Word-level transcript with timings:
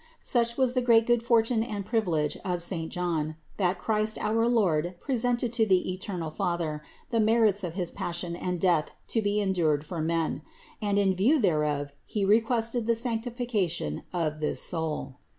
Such 0.23 0.57
was 0.57 0.73
the 0.73 0.81
great 0.81 1.05
good 1.05 1.21
for 1.21 1.43
tune 1.43 1.61
and 1.61 1.85
privilege 1.85 2.35
of 2.43 2.63
saint 2.63 2.91
John, 2.91 3.35
that 3.57 3.77
Christ 3.77 4.17
our 4.17 4.47
Lord 4.47 4.95
presented 4.99 5.53
to 5.53 5.65
the 5.67 5.93
eternal 5.93 6.31
Father 6.31 6.81
the 7.11 7.19
merits 7.19 7.63
of 7.63 7.75
his 7.75 7.91
Passion 7.91 8.35
and 8.35 8.59
Death 8.59 8.95
to 9.09 9.21
be 9.21 9.39
endured 9.39 9.85
for 9.85 10.01
men; 10.01 10.41
and 10.81 10.97
in 10.97 11.15
view 11.15 11.37
thereof 11.39 11.93
He 12.03 12.25
requested 12.25 12.87
the 12.87 12.95
sanctification 12.95 14.01
of 14.11 14.39
this 14.39 14.59
soul. 14.59 15.17